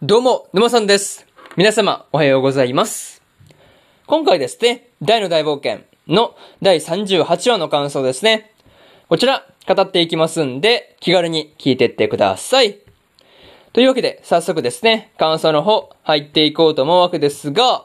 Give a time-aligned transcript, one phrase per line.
[0.00, 1.26] どうも、沼さんです。
[1.56, 3.20] 皆様、おはようございます。
[4.06, 8.52] 今回ですね、大の大冒険の第38話の感想ですね。
[9.08, 12.78] こちら、語っていきますんで、気軽に聞いてってください。
[13.72, 17.84] というわけで、早速ですね、感想の方、入っていこうと思うわけですが、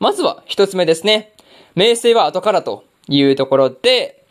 [0.00, 1.34] まずは一つ目ですね。
[1.76, 4.24] 名声は後からというところで、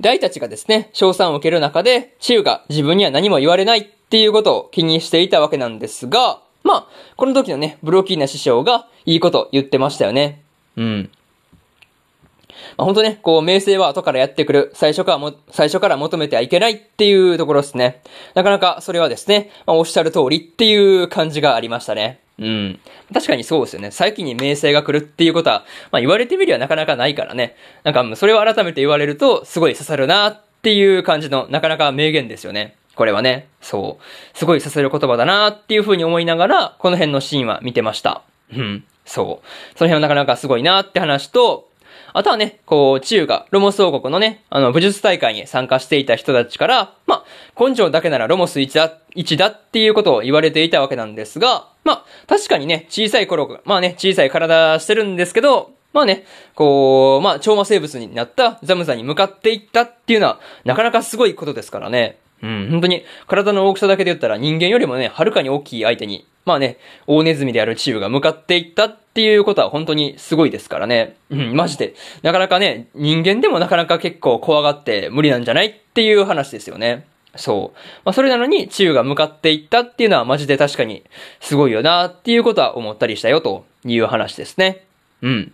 [0.00, 10.42] 大たちがですね、賞賛を受ける中で、チウが自分には何も言われないっていうことを気にしていたわけなんですが、まあ、この時のね、ブロキーナ師匠がいいこと言ってましたよね。
[10.76, 11.10] うん。
[12.78, 14.70] まあ、本当ね、こう、名声は後からやってくる。
[14.72, 18.00] 最初からも、最初から求めてはいけないっていうところですね。
[18.32, 22.20] なかなかそれはですね、まあ、おっしゃる通りっていう感じがありましたね。
[22.38, 22.80] うん。
[23.12, 23.90] 確かにそうですよね。
[23.90, 27.56] 最近に名声が来るっていうことは、まあ言われてみりゃなかなかないからね。
[27.84, 32.77] なんか、それを改めて言われると、すごい刺さるなっていう感じの、なかなか名言ですよね。
[32.98, 34.36] これはね、そう。
[34.36, 38.22] すごい刺さる言葉だなっていう風に思いながら、この辺のシーンは見てました。
[38.52, 38.84] うん。
[39.04, 39.78] そう。
[39.78, 41.68] その辺はなかなかすごいなって話と、
[42.12, 56.24] あとはね、こう、中がロモス王国のね、あの、武術大会に参加していた人たちから、まあ、根性だけならロモス1だ、1だっていうことを言われていたわけなんですが、まあ、確かにね、小さい頃、まあね、小さい体してるんですけど、まあね、
[56.56, 62.18] こう、まあ、超魔生物になったザムザに向かっていったっていうのは、なかなかすごいことですからね。
[62.42, 71.16] うん、本当に、体の大きさだけで言ったら人間よりもね、はるかに大きい相手に、まあね、大ネズミであるチームが向かっていったっていうことは本当にすごいですからね。
[71.30, 71.94] うん、マジで。
[72.22, 77.06] なかなかね、人間でもなかなか結構怖がって無理なんじゃないっていう話ですよね。
[77.36, 77.78] そう。
[78.04, 81.02] まあ、それなのに、チュウが向かっていったっていうのはマジで確かに
[81.40, 84.84] すごいよなっていうことは思ったりしたよという話ですね。
[85.22, 85.52] うん。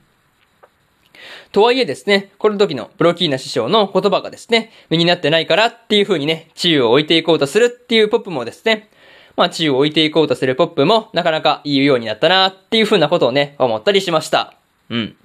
[1.52, 8.90] とはいえですね、この時のプロキーナ師匠の言葉がですね、身になってないからっていう風にね、治癒を置いていこうとするっていうポップもですね、
[9.36, 14.54] まあ治癒を置いていこうとするポップもなかなか言うようになったなっていう風なことをね、思ったりしました。
[14.90, 15.16] うん。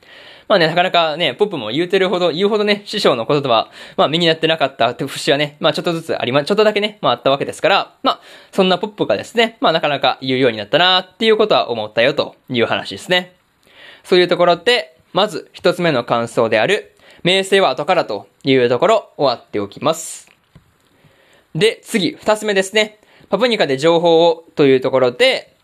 [0.50, 8.22] まあね、なかなかね、ポップも言うてるほど、言うほどね、師匠の言葉、まあ身になってなかったって節はね、まあちょっとずつありま、ちょっとだけね、まああったわけですから、まあ、
[8.52, 13.36] そんなポップがですね、まあなかなか言うようになったなっていうことは思ったよという話ですね。
[14.04, 20.30] そういうところで、まず一つ目の感想である、名声は後からというところ終わっておきます。
[21.56, 23.00] で、次、二つ目ですね。
[23.30, 25.56] パプニカで情報をというところで、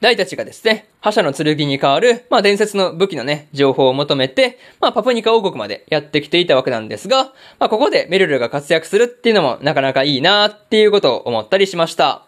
[0.00, 7.24] 大たちがですね、覇者の剣に代わる、まあ伝説の武器のね、情報を求めて、まあパプニカ王国までやってきていたわけなんですが、
[7.58, 12.26] まあここでメルルが活躍するっていうのもなかなかいいなっていうことを思ったりしました。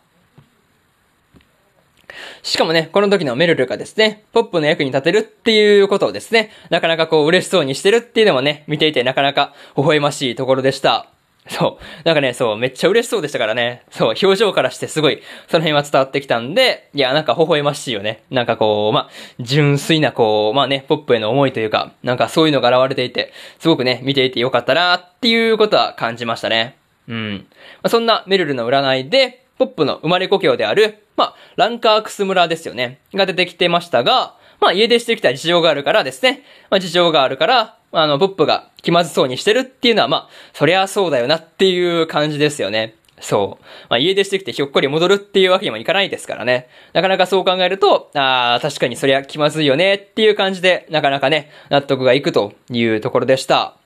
[2.47, 11.09] しかもね、この時のメルルがですね、ポップの役に立てるっていうことをですね、なかなかこう嬉しそうにしてるっていうのもね、見ていてなかなか微笑ましいところでした。
[11.49, 12.05] そう。
[12.05, 13.83] なんかね、そう、めっちゃ嬉しそうでしたからね。
[13.91, 18.23] そう、表情からしてすごい、その辺は伝わってきたんで、いや、なんか微笑ましいよね。
[18.31, 26.77] なんかこう、ま、純粋なこう、まあね、ポップへの思いというか、なんかそういうのが現れていて、すごくね、見ていてよかったなっていうことは感じましたね。
[27.09, 27.33] うん。
[27.33, 27.41] ま
[27.85, 33.01] あ、そんなメルルの占いで、ポップの生まれ故郷である、まあ、ランカークス村ですよね。
[33.15, 36.43] が出てきてましたが、まあ、家出してきた事情があるからですね。
[36.71, 42.95] まあ、事情があるから、あの、ポップが気まずそうにしてるっていうのは、まあ、そりゃそうだよなっていう感じですよね。
[43.21, 43.65] そう。
[43.89, 46.69] まあ、家出してきてひょっこり戻るっていうわけにもいかないですからね。
[46.93, 53.77] なかなかそう考えると、ああ、確かにそりゃ気まずいよねっていう感じで、なかなかね、納得がいくというところでした。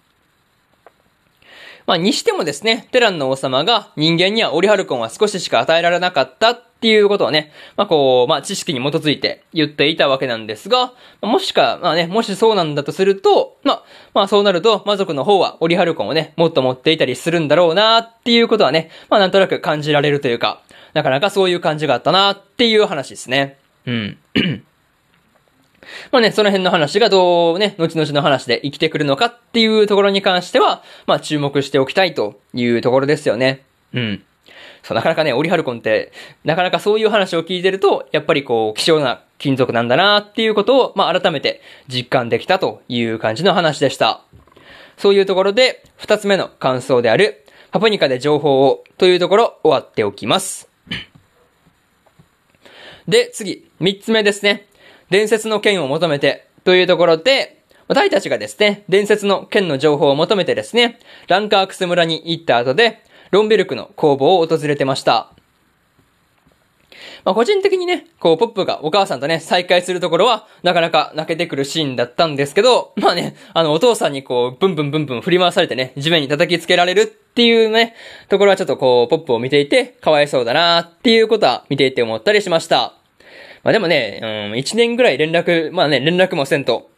[1.86, 20.62] まあ、にしてもですね、テランの王様が人間にはオリハルコンは少ししか与えられなかったっていうことをね、まあ、こう、まあ、知識に基づいて言っていたわけなんですが、もしか、まあね、もしそうなんだとすると、まあ、まあそうなると、魔族の方はオリハルコンをね、もっと持っていたりするんだろうなっていうことはね、まあなんとなく感じられるというか、
[20.94, 23.58] なかなかそういう感じがあったなっていう話ですね。
[23.84, 24.18] うん。
[26.12, 33.64] まあね、その辺の話がどうね、後々の話で生きてくるのかっていうところに関しては、まあ注目しておきたいというところですよね。
[33.92, 34.24] うん。
[34.82, 36.12] そう、なかなかね、オリハルコンって、
[36.44, 44.22] なかなかそういう話を聞いてると、やっぱりこう、希少な金属なんだなっていうことを、まあ改めて実感できたという感じの話でした。
[44.96, 50.68] そういうところで、二つ目の感想である、パプニカで情報をというところ終わっておきます。
[53.08, 54.66] で、次、三つ目ですね。
[55.08, 65.32] 伝説の剣を求めてというところで、大たちがですね、伝説の剣の情報を求めてですね、ランカークス村に行った後で、ロンベルクの工房を訪れてました。
[67.24, 77.94] まあ個人的にね、こうポップがお母さんとね、再会するところは、なかなか泣けてくるシーンだったんですけど、まあね、あのお父さんにこう、ブンブンブンブン振り回されてね、地面に叩きつけられるっていうね、
[78.28, 82.94] ところはちょっとこう、ポップを見ていて、かわいそうだなっていうことは見ていて思ったりしました。
[83.62, 86.90] まあでもね、うん、一年ぐらい連絡、まあね、連絡もせんと、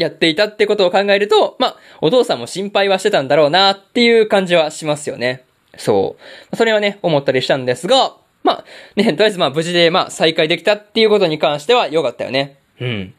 [0.00, 5.44] やっていたってことを考えると、まあ、お父さんも心配はしてたんだろうなっていう感じはしますよね。
[5.76, 6.16] そ
[6.52, 6.56] う。
[6.56, 8.64] それはね、思ったりしたんですが、まあ、
[8.96, 12.56] ね、とりあえずまあ無事でまあ再会できたっていうことに関しては良かったよね。
[12.80, 13.14] うん。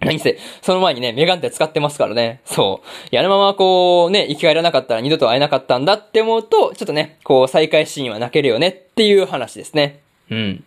[0.00, 2.40] 何せ、その前にね、メガンテ使ってますからね。
[2.44, 3.08] そう。
[3.10, 10.00] いや、あのままこう、ね、生き返らなかったら二度と会えなかったんだって思うと、ちょっとね、こう、再会シーンは泣けるよねっていう話ですね。
[10.30, 10.64] うん。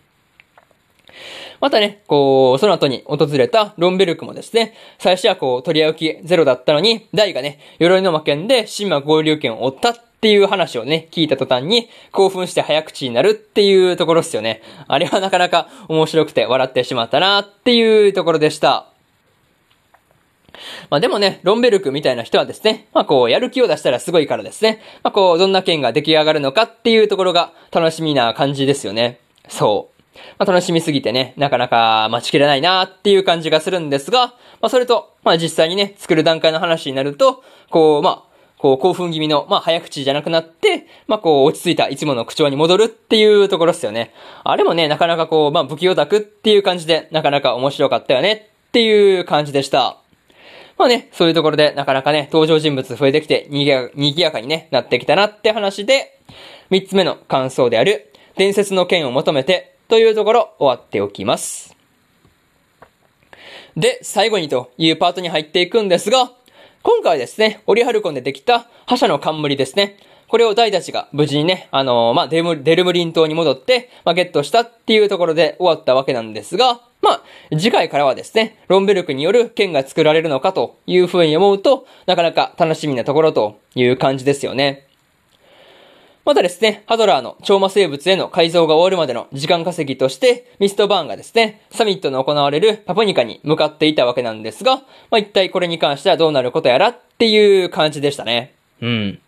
[1.60, 14.62] またね、こう、その後に訪れたロンベルクもですね、最初はこう、取り置きゼロだったのに、ダイがね、鎧の魔剣で神魔合流剣を追ったっていう話をね、聞いた途端に、興奮して早口になるっていうところですよね。
[14.88, 18.88] あれはなかなか面白くて笑ってしまったなっていうところでした。
[20.90, 29.20] まあでもね、ロンベルクみたいな人はですね、まあこう、やる気を出したらすごいからですね、まあこう、どんな剣が出来上がるのかっていうところが楽しみな感じですよね。
[29.48, 29.91] そう。
[30.38, 44.14] まあ、楽しみすぎてね、なかなか待ちきれないなっていう感じがするんですが、まあ、それと、まあ、実際にね、作る段階の話になると、こう、まあ、こう、興奮気味の、まあ、早口じゃなくなって、まあ、こう、落ち着いたいつもの口調に戻るっていうところですよね。
[44.44, 49.98] あれもね、なかなかこう、まあ、不器用だくっていう感じで、なかなか面白かったよねっていう感じでした。
[50.78, 56.20] まあね、そういうところで、なかなかね、登場人物増えてきて、にぎや、にぎやかにね、なってきたなって話で、
[56.70, 61.76] 三つ目の感想である、伝説の剣を求めて、というところ終わっておきます。
[63.76, 66.32] で、最後にというパートに入っていくんですが、
[66.82, 69.98] 今回はですね、オリハルコンでできた覇者の冠ですね。
[70.30, 84.88] これを大たちが無事にね、あのー、まあ、デルデルムリン島に戻って、まあ、ゲットしたっていうところで終わったわけなんですが、まあ、次回からはですね、ロンベルクによる剣が作られるのかというふうに思うと、なかなか楽しみなところという感じですよね。
[86.24, 94.84] またですね、ハドラーの超魔生物への改造が終わるまでの時間稼ぎとして、ミストバーンがですね、サミットの行われるパプニカに向かっていたわけなんですが、ま
[95.14, 98.54] あ、一体これに関してはどうなることやらっていう感じでしたね。
[98.82, 99.20] うん。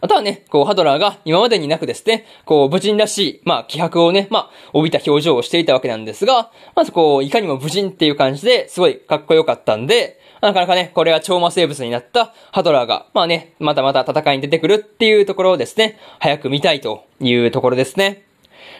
[0.00, 18.24] あとはね、こう、ハドラーが今までになくですね、こう、無人らしい、まあ、気迫をね、まあ、帯びた表情をしていたわけなんですが、まずこう、いかにも無人っていう感じですごいかっこよかったんで、なかなかね、これは超魔生物になったハドラーが、まあね、またまた戦いに出てくるっていうところをですね、早く見たいというところですね。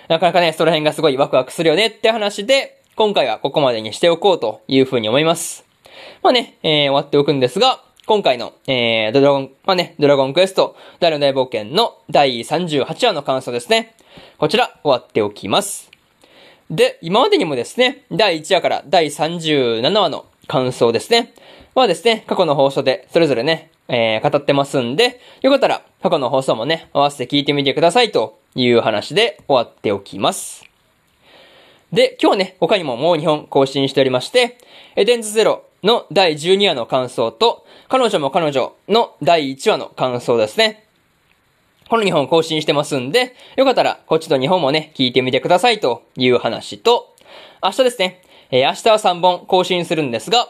[0.09, 5.64] なかなかね、その辺がすごいワクワクするよねって話で、今回はここまでにしておこうというふうに思います。
[6.20, 13.94] まあね、えー、終わっておくんですが、今回の、えー、ドラゴン、まあね、ドラゴンクエスト、大の大冒険の第38話の感想ですね。
[14.38, 15.93] こちら、終わっておきます。
[16.69, 21.32] で、今までにもですね、第1話から第37話の感想ですね。
[21.74, 30.66] はですね、過去の放送でそれぞれね、えー、語ってますんで、よかったら過去の放送もね、合わせて聞いてみてくださいという話で終わっておきます。
[31.92, 34.58] で、今日ね、他にももう2本更新しておりまして、
[34.96, 40.86] エデンズゼロの第12話の感想と、彼女も彼女の第1話の感想ですね。
[41.88, 47.14] この2本更新してますんで、よかったらこっちと2本もね、聞いてみてくださいという話と、
[47.62, 50.48] 明日ですね、えー、明日は3本更新するんですが、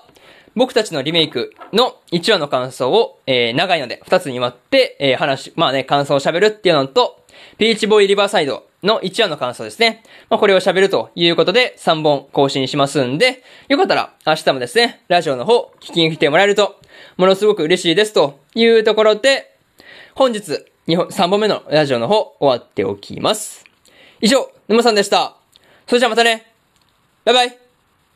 [0.54, 7.22] 僕たちのリメイクの1話の感想を、えー、長いので2つに割って、えー、話、まあね、感想を喋るっていうのと、
[7.58, 10.02] ピーチボーイリバーサイドの1話の感想ですね。
[10.28, 16.76] まあ、これを喋るということで3本更新しますんで、よかったら明日もですね、ラジオの方聞きに来てもらえると、
[17.16, 19.56] ものすごく嬉しいですというところで、
[20.14, 23.64] 本日、3本目のラジオの方終わっておきます。
[24.20, 25.36] 以上、沼さんでした。
[25.86, 26.52] それじゃあまたね。
[27.24, 27.61] バイバイ。